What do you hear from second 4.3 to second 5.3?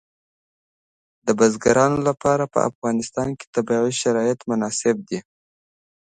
مناسب دي.